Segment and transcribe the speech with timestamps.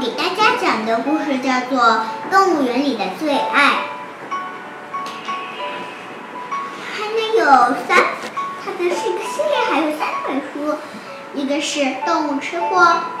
[0.00, 1.78] 给大家讲的故事叫做
[2.30, 3.68] 《动物园里的最爱》。
[6.94, 7.44] 还能有
[7.86, 7.98] 三，
[8.64, 10.78] 它的是一个系列，还有三本书，
[11.34, 12.78] 一个是《动物吃货》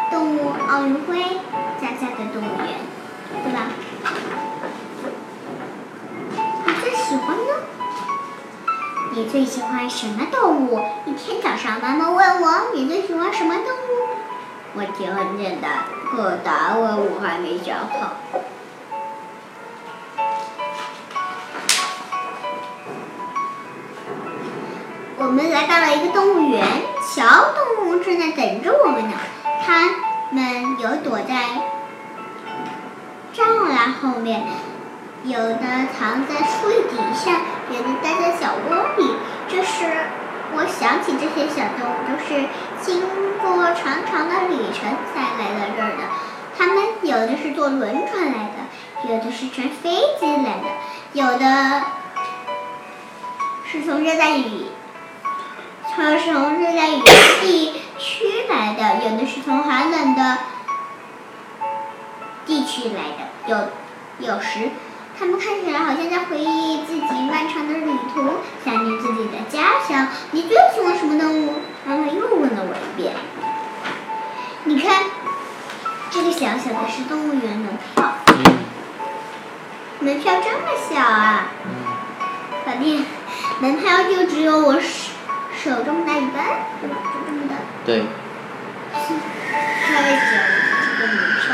[0.10, 1.18] 《动物奥运会》
[1.78, 2.68] 《佳佳的动物园》，
[3.44, 3.60] 对吧？
[6.64, 7.52] 你最喜欢呢？
[9.12, 10.80] 你最喜欢什么动物？
[11.04, 14.09] 一天早上，妈妈问我你最喜欢什么动物，
[14.72, 18.16] 我提很简单，可答案我还没想好。
[25.18, 26.64] 我们来到了一个动物园，
[27.02, 29.16] 小动物正在等着我们呢。
[29.62, 29.90] 它
[30.30, 31.34] 们有躲在
[33.34, 34.46] 栅栏后面，
[35.24, 35.60] 有的
[35.98, 37.42] 藏在树底下，
[41.60, 42.46] 小动物都是
[42.80, 43.02] 经
[43.38, 46.04] 过长长的旅程才来到这儿的。
[46.56, 50.68] 它们有的是坐轮船来的，有的是乘飞机来的，
[51.12, 51.82] 有的
[53.70, 54.68] 是从热带雨。
[55.94, 57.02] 它是从热带雨
[57.42, 60.38] 地区来的，有的是从寒冷的
[62.46, 63.28] 地区来的。
[63.46, 64.70] 有有时，
[65.20, 70.08] 它们看起来好像在回忆自己漫长的旅途，想念自己的家乡。
[70.30, 71.56] 你最喜欢什么动物？
[71.84, 73.14] 妈妈又问了我一遍。
[74.64, 75.04] 你看，
[76.10, 78.14] 这个小小的是动物园门票。
[79.98, 81.48] 门票这么小啊！
[82.64, 83.04] 小弟
[83.60, 85.10] 门票就只有我手。
[85.62, 86.46] 手这么大一半，
[86.80, 86.96] 对吧？
[87.12, 87.56] 就这么大。
[87.84, 88.04] 对。
[88.90, 90.48] 太小了，
[90.82, 91.52] 这个门票，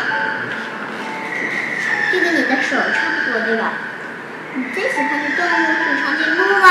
[2.13, 3.06] 这个你的手差
[3.45, 3.73] 对吧？
[4.55, 6.67] 你最喜欢的动物是长颈鹿吗？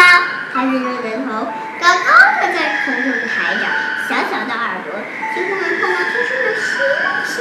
[0.52, 1.28] 长颈鹿的头
[1.80, 2.10] 高高
[2.42, 3.64] 的在空中抬着，
[4.08, 4.90] 小小的耳朵
[5.34, 6.66] 几乎能碰到天上的星
[7.28, 7.34] 星。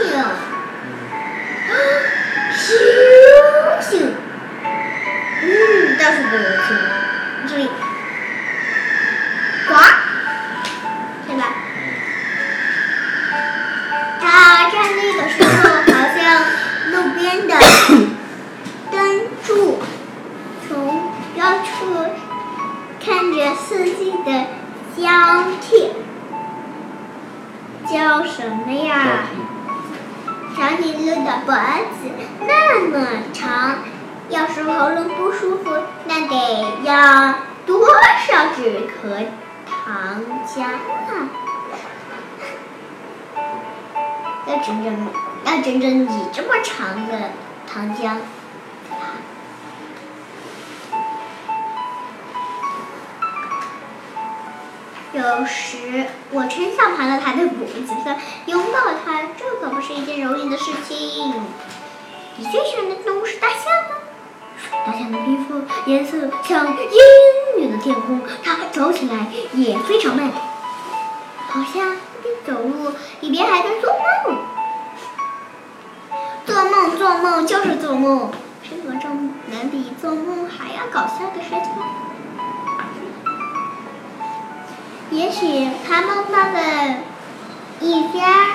[2.53, 2.67] 星
[3.81, 4.15] 星，
[5.43, 5.47] 嗯，
[5.99, 6.69] 到处都有星，
[7.49, 7.61] 这里。
[9.67, 9.73] 呱，
[11.27, 11.43] 对吧？
[14.21, 14.25] 它
[14.71, 15.49] 站立的时候，
[15.93, 16.21] 好像
[16.93, 17.53] 路边的
[24.25, 24.47] 的
[24.97, 25.05] 交
[25.61, 25.93] 替，
[27.87, 29.27] 叫什么呀？
[30.57, 32.11] 长颈鹿的脖子
[32.47, 33.79] 那么长，
[34.29, 35.71] 要是喉咙不舒服，
[36.07, 37.35] 那得要
[37.67, 37.89] 多
[38.27, 39.27] 少止咳？
[39.67, 41.29] 糖浆啊，
[44.47, 45.09] 要整整
[45.45, 47.31] 要整整你这么长的
[47.67, 48.19] 糖浆。
[55.25, 58.15] 有时我真想爬到它的脖子上，
[58.45, 61.33] 拥抱它，这可不是一件容易的事情。
[62.37, 63.59] 你最喜欢的动物是大象
[63.89, 63.97] 吗？
[64.87, 70.31] 大象的皮肤颜色像阴郁的天空，它走起来也非常慢，
[71.49, 73.95] 好像一边走路一边还在做
[74.27, 74.39] 梦。
[76.45, 78.31] 做梦做梦就是做梦，
[78.63, 82.14] 这种能比做梦还要搞笑的事情。
[85.15, 86.97] 也许他梦到了
[87.81, 88.49] 一家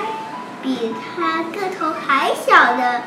[0.61, 3.03] 比他个头还小的。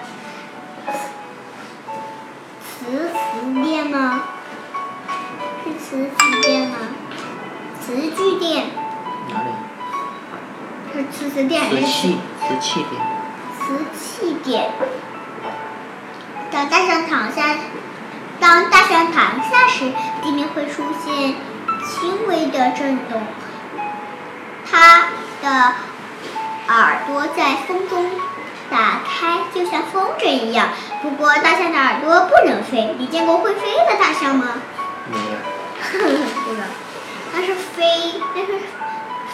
[2.65, 4.23] 瓷瓷店吗？
[5.63, 6.79] 是瓷瓷店吗？
[7.79, 8.69] 瓷具店。
[9.29, 9.51] 哪里？
[10.95, 11.83] 是瓷瓷店还是？
[11.83, 13.03] 瓷器，瓷器店。
[13.59, 14.71] 瓷器店。
[16.51, 17.55] 当大象躺下，
[18.41, 19.93] 当大象躺下时，
[20.23, 21.35] 地面会出现
[21.85, 23.21] 轻微的震动。
[24.73, 25.09] 它
[25.43, 25.75] 的
[26.67, 28.11] 耳朵在风中。
[28.71, 30.71] 打开，就像风筝一样。
[31.03, 32.97] 不过大象的耳朵不能飞。
[32.99, 34.63] 你见过会飞的大象吗？
[35.11, 35.37] 没有。
[35.93, 36.65] 对吧？
[37.35, 38.59] 那是飞，那是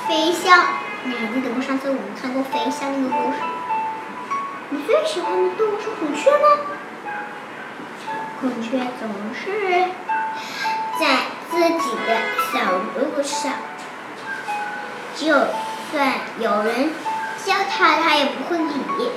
[0.09, 0.67] 飞象。
[1.05, 1.63] 你还记得不？
[1.63, 3.39] 上次我们看过飞象那个故事。
[4.71, 6.47] 你最喜欢的动物是孔雀吗？
[8.41, 9.85] 孔雀总是
[10.99, 12.17] 在自己的
[12.53, 13.53] 小路上，
[15.19, 15.35] 就
[15.91, 16.91] 算有人。
[17.45, 19.11] 教它，它也不会理。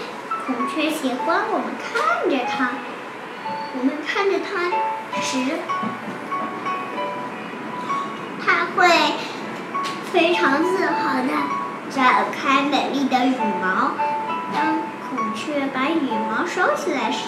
[0.45, 2.69] 孔雀喜欢我们看着它，
[3.77, 4.69] 我们看着它
[5.19, 5.59] 时，
[8.39, 8.88] 它会
[10.13, 11.30] 非常自豪的
[11.89, 13.92] 展开美丽的羽毛。
[14.53, 14.77] 当
[15.09, 17.25] 孔雀把羽毛收起来时，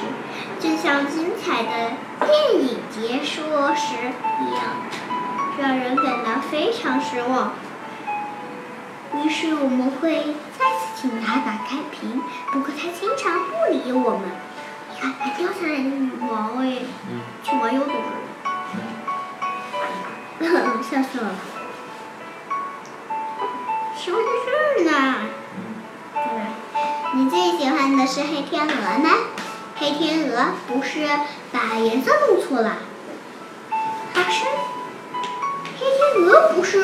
[0.62, 1.92] 就像精彩的
[2.26, 3.42] 电影结束
[3.76, 3.96] 时
[4.40, 4.64] 一样，
[5.60, 7.52] 让人感到非常失望。
[9.16, 12.22] 于是我们会再次请他打开瓶，
[12.52, 14.22] 不过他经常不理我们。
[14.90, 17.94] 你看，还掉下来的羽毛哎，嗯青蛙又躲
[20.40, 21.36] 了，笑死我了。
[23.98, 24.92] 青蛙在这儿呢，
[25.58, 25.60] 嗯，
[26.14, 26.40] 对吧？
[27.16, 29.10] 你最喜欢的是黑天鹅吗？
[29.76, 31.08] 黑天鹅不是
[31.52, 32.78] 把颜色弄错了，
[34.14, 34.46] 它是
[35.80, 36.84] 黑天鹅不是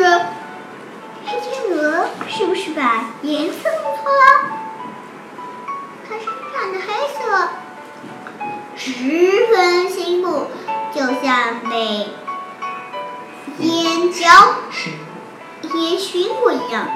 [1.72, 4.24] 鹅是不是把颜色弄错了？
[6.08, 7.50] 它身上的黑色
[8.76, 10.48] 十分醒目，
[10.94, 12.10] 就像被
[13.60, 14.28] 烟焦
[15.74, 16.88] 烟熏过一样。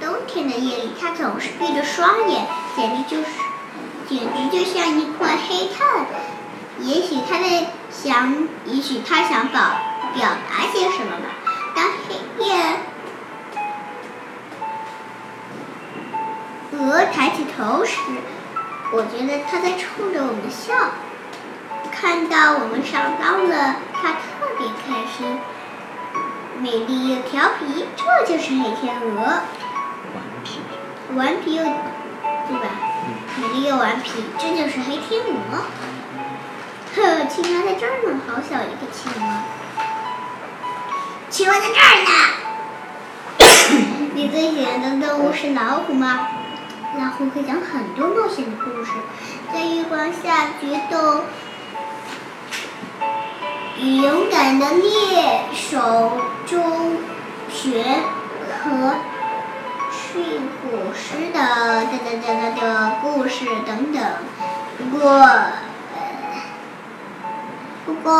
[0.00, 2.46] 冬天的夜里，它总是闭着双眼，
[2.76, 3.28] 简直就是，
[4.08, 6.06] 简直就像一块黑炭。
[6.80, 9.60] 也许它在想，也许它想表
[10.14, 11.30] 表达些什么吧。
[11.76, 12.78] 当黑夜
[16.72, 18.00] 鹅抬起头时，
[18.92, 20.74] 我觉得它在冲着我们笑。
[21.92, 24.18] 看到我们上当了，它特
[24.58, 25.38] 别开心。
[26.58, 29.42] 美丽又调皮，这就是黑天鹅。
[30.14, 30.60] 顽皮，
[31.14, 32.66] 顽皮又，对吧？
[33.06, 35.64] 嗯，美丽又顽皮，这就是黑天鹅。
[36.96, 39.42] 呵，青蛙在这儿呢，好小一个青蛙。
[41.30, 42.10] 青蛙在这儿呢。
[44.14, 46.28] 你最喜欢的动物是老虎吗？
[46.96, 48.92] 老虎会讲很多冒险的故事，
[49.52, 51.24] 在月光下决斗，
[53.80, 56.62] 与勇敢的猎手周
[57.50, 58.00] 旋
[58.62, 58.94] 和
[59.90, 64.00] 驯虎师的的的的的的故事等等。
[64.78, 65.28] 不过，
[67.84, 68.12] 不过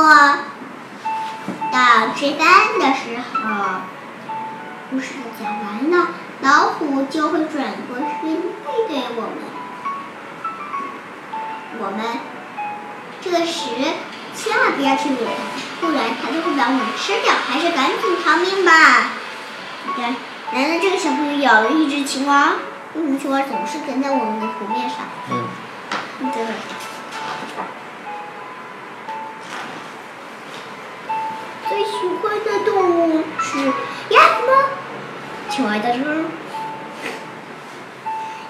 [1.70, 3.80] 到吃饭的时候，
[4.90, 6.08] 故事讲完了，
[6.44, 9.40] 老虎就会转过去背对我们。
[11.80, 12.20] 我们
[13.22, 13.70] 这时
[14.34, 17.32] 千万不要去惹它，不然它就会把我们吃掉。
[17.48, 19.12] 还是赶紧逃命吧！
[19.96, 20.04] 对，
[20.52, 22.56] 难道这个小朋友咬了一只青蛙？
[22.92, 24.98] 为什么青蛙总是跟在我们的湖面上？
[25.30, 25.48] 嗯，
[26.18, 26.52] 你觉得？
[31.70, 31.90] 最喜
[32.22, 33.72] 欢的动物是？
[35.54, 36.24] 青蛙在这儿。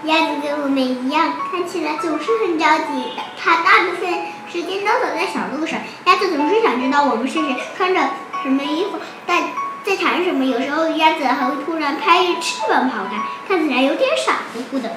[0.05, 3.13] 鸭子跟我们一样，看起来总是很着急。
[3.39, 4.11] 它大部分
[4.51, 5.81] 时间都走在小路上。
[6.07, 8.01] 鸭子总是想知道我们是谁，穿着
[8.43, 9.43] 什么衣服，在
[9.85, 10.47] 在谈什么。
[10.47, 14.91] 有时候鸭子还会突然拍着翅膀跑开，看起来有点傻乎乎的。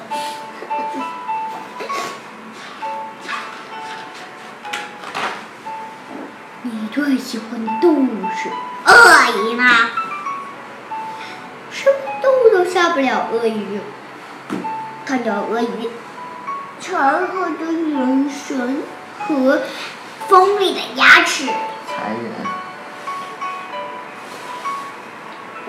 [6.62, 8.48] 你最喜欢的动物是
[8.86, 9.90] 鳄鱼吗？
[12.78, 13.80] 下不了鳄鱼。
[15.04, 15.90] 看到鳄鱼
[16.78, 18.84] 长厚的眼神
[19.18, 19.62] 和
[20.28, 22.30] 锋利的牙齿，残忍，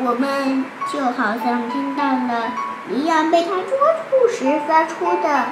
[0.06, 2.54] 我们就好像听到了
[2.92, 3.72] 一样被它捉
[4.12, 5.46] 住时发出的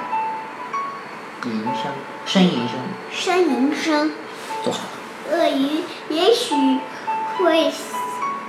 [1.42, 1.90] 吟声，
[2.24, 2.78] 呻吟声，
[3.12, 4.12] 呻吟声。
[4.62, 4.78] 坐好，
[5.32, 6.54] 鳄鱼也许
[7.36, 7.72] 会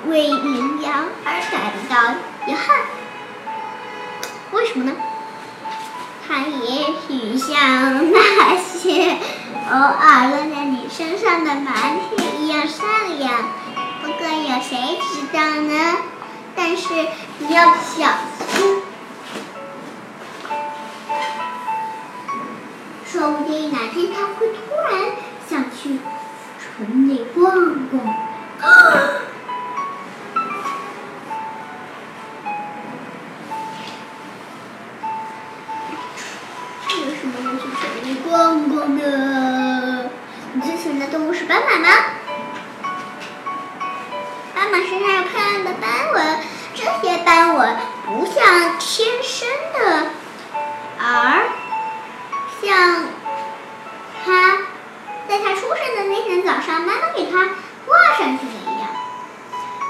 [0.06, 2.13] 为羚羊而感到
[2.45, 2.77] 遗憾，
[4.51, 4.94] 为什么呢？
[6.28, 9.18] 它也许像那些
[9.71, 13.31] 偶尔落在你身上的麻雀一样善良，
[14.02, 15.97] 不过有谁知道呢？
[16.56, 16.83] 但是
[17.40, 18.12] 你要小
[18.54, 18.81] 心，
[23.06, 24.59] 说不定哪天它会突
[24.90, 24.92] 然
[25.50, 26.00] 想去
[26.59, 27.52] 城里逛
[27.90, 28.04] 逛。
[28.62, 28.68] 有
[44.59, 46.39] 斑马身上有漂亮的斑纹，
[46.75, 50.07] 这些斑纹不像天生的，
[50.99, 51.47] 而
[52.61, 53.06] 像
[54.25, 54.57] 它
[55.30, 57.37] 在它出生的那天早上，妈妈给它
[57.85, 58.89] 挂上去的一样。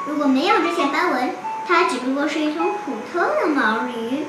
[0.06, 1.36] 如果没有这些斑纹，
[1.68, 4.28] 它只不过是一头普通的毛驴。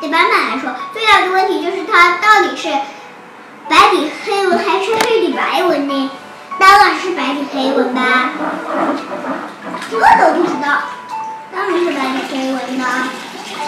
[0.00, 2.70] 对斑马来说，最大的问题就是它到底是
[3.68, 4.09] 白底
[7.52, 8.32] 黑纹吧。
[9.90, 10.66] 这都不知道，
[11.52, 12.84] 当然是白底黑纹的。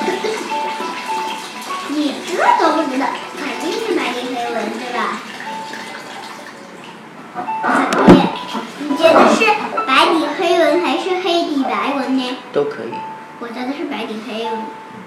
[1.88, 3.06] 你这都不知道，
[3.38, 4.98] 肯定是白底黑纹，对吧？
[8.78, 9.38] 你觉得是
[9.86, 12.36] 白底黑黑纹还是黑底白纹呢？
[12.52, 12.92] 都可以。
[13.40, 14.52] 我觉得是白底黑纹，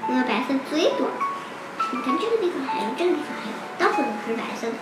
[0.09, 1.11] 因为白色最多。
[1.91, 4.73] 你看这个地方还有，这个地方还有，到处都是白色的，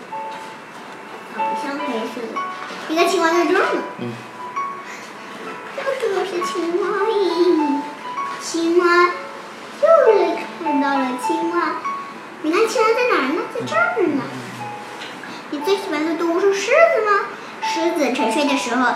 [1.34, 2.40] 啊，不像黑色的。
[2.88, 3.82] 你看青蛙在这儿呢。
[4.00, 4.12] 嗯。
[5.76, 7.80] 到处都是青蛙咦，
[8.42, 9.06] 青蛙，
[9.82, 11.76] 又看到了青蛙。
[12.44, 13.42] 你看青蛙在哪儿呢？
[13.54, 14.22] 在这儿呢。
[15.52, 17.26] 你最喜欢的动物是狮子吗？
[17.62, 18.94] 狮子沉睡的时候，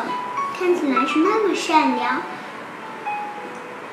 [0.60, 2.22] 看起来是那么善良。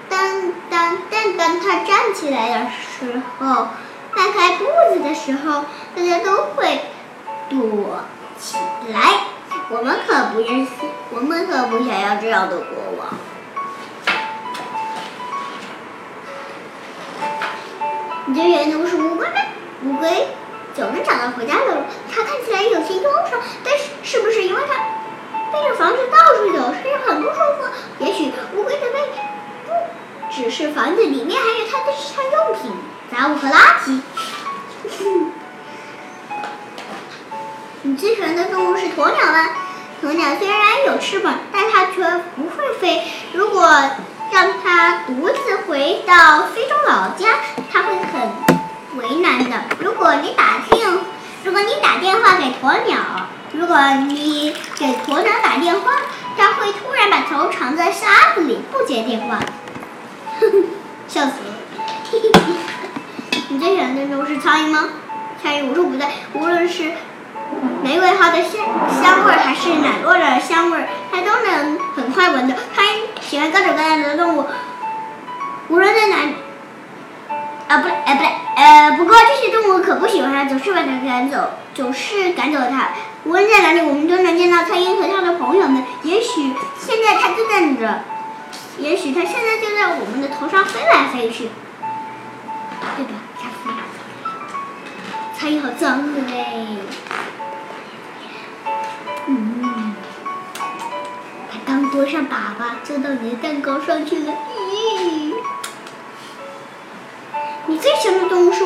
[0.09, 3.69] 当当但当它站起来的时候，
[4.15, 6.81] 迈开步子的时候，大家都会
[7.49, 8.01] 躲
[8.39, 8.57] 起
[8.93, 9.01] 来。
[9.71, 10.67] 我们可不是，
[11.11, 12.67] 我们可不想要这样的国
[12.99, 13.09] 王。
[18.27, 19.35] 你的动物是乌龟吗？
[19.85, 20.29] 乌龟
[20.75, 21.83] 总能找到回家的路。
[22.11, 24.75] 它看起来有些忧伤，但是是不是因为它
[25.53, 28.05] 背着房子到处走，身上很不舒服？
[28.05, 28.99] 也许乌龟的背
[29.67, 29.73] 不
[30.31, 32.73] 只是房子里面，还有它的日常用品、
[33.11, 34.01] 杂物和垃圾。
[37.87, 39.47] 你最喜欢的动物是鸵鸟吗？
[40.03, 42.03] 鸵鸟虽然有翅膀，但它却
[42.35, 43.03] 不会飞。
[43.35, 43.61] 如果
[44.33, 48.33] 让它独自回到非洲老家，它会很
[48.97, 49.65] 为难的。
[49.81, 50.89] 如果你打电，
[51.45, 52.97] 如果你打电话给鸵鸟，
[53.53, 53.77] 如果
[54.09, 55.93] 你给鸵鸟打电话，
[56.39, 59.39] 它会突然把头藏在沙子里，不接电话。
[60.41, 60.57] 呵呵，
[61.07, 61.53] 笑死了。
[63.49, 64.89] 你最喜欢的动物是苍蝇吗？
[65.43, 66.91] 苍蝇，我说不对，无论是
[67.83, 68.61] 玫瑰花的香
[69.03, 72.55] 香味儿，还是奶酪的香味儿，它都能很快闻到。
[72.75, 74.47] 苍蝇喜欢各种各样的动物，
[75.69, 76.35] 无论在哪里，
[77.69, 82.89] 啊不对，哎不对，呃不过这些动物可不喜欢它，总是把它赶走，总是赶走它。
[83.25, 85.83] 无论在哪里，我们都能见到苍蝇和它的朋友们。
[86.03, 88.05] 也许现在它就在着，
[88.79, 91.51] 也许它现在就在我们的头上飞来飞去，
[92.97, 93.13] 对吧？
[93.37, 93.71] 下次。
[95.37, 96.79] 苍蝇好脏的嘞！
[101.95, 104.33] 桌上粑粑，就到你的蛋糕上去了。
[104.33, 105.33] 咦，
[107.67, 108.59] 你最喜欢的动物是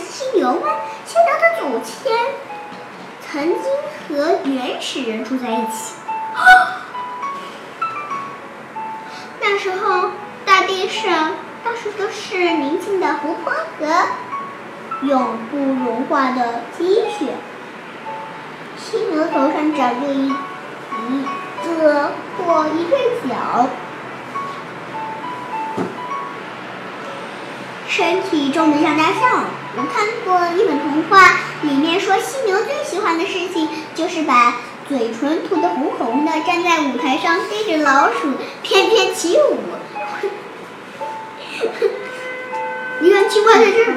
[0.00, 0.66] 犀牛吗？
[1.04, 2.16] 犀牛的祖先
[3.20, 3.60] 曾经
[4.08, 5.96] 和原始人住在一起。
[9.42, 10.12] 那时候，
[10.46, 13.86] 大地上到处都是宁静的湖泊和。
[15.02, 17.34] 永不融化的积雪。
[18.78, 20.34] 犀牛头上长着一一
[21.62, 22.12] 个
[22.46, 22.98] 或一对
[23.28, 23.68] 脚，
[27.88, 29.44] 身体重得像大象。
[29.76, 34.54] 我看过一本童话，里面说犀牛最喜欢的事情就是把
[34.88, 39.58] 嘴唇涂得红红的，站在舞台上对着老鼠翩翩起舞。
[43.00, 43.92] 你看青蛙在这儿。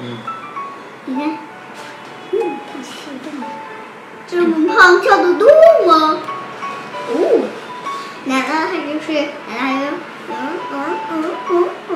[0.00, 0.18] 嗯。
[1.06, 1.38] 你看，
[2.32, 2.58] 嗯，
[4.26, 5.48] 这么胖跳得动
[5.86, 6.18] 吗？
[8.28, 9.12] 哦，奶奶还就是
[9.48, 9.88] 奶奶还有，
[10.28, 10.32] 嗯
[10.70, 10.74] 嗯
[11.10, 11.14] 嗯
[11.48, 11.52] 嗯
[11.88, 11.92] 嗯，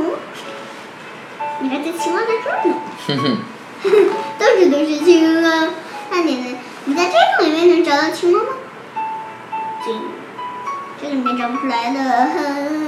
[1.60, 2.74] 你看这青蛙在这儿呢。
[3.06, 3.24] 哼哼，
[4.38, 5.68] 到处都是青蛙。
[6.10, 8.48] 那你呢，你在这个里面能找到青蛙吗？
[9.84, 9.92] 这，
[11.02, 12.81] 这里面找不出来的，对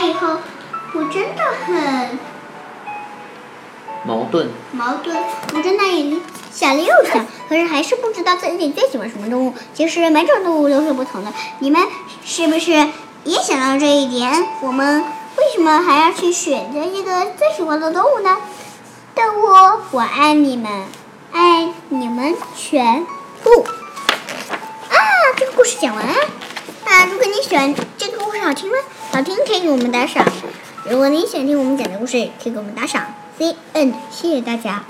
[0.00, 0.38] 家以后，
[0.94, 2.18] 我真的很。
[4.04, 5.16] 矛盾，矛盾。
[5.54, 6.22] 我睁大眼睛
[6.52, 9.54] 想了又想，可是还是不知道自己最喜欢什么动物。
[9.74, 11.82] 其实每种动物都是不同的，你们
[12.24, 12.70] 是不是
[13.24, 14.46] 也想到这一点？
[14.60, 18.36] 我们为什么还要去选择一个最喜欢的动物呢？
[19.14, 20.84] 动物，我爱你们，
[21.32, 23.04] 爱你们全
[23.42, 23.62] 部。
[23.62, 24.96] 啊，
[25.36, 26.12] 这个故事讲完了。
[26.84, 28.76] 啊，如果你喜欢这个故事好听吗？
[29.12, 30.26] 好听可以给我们打赏。
[30.88, 33.14] 如果你喜欢听我们讲的故事，可以给我们打赏。
[33.38, 34.84] C N，谢谢大家。